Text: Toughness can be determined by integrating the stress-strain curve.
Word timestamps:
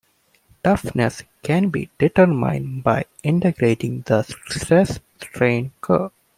Toughness 0.63 1.21
can 1.43 1.69
be 1.69 1.87
determined 1.99 2.83
by 2.83 3.05
integrating 3.21 4.01
the 4.07 4.23
stress-strain 4.23 5.71
curve. 5.79 6.11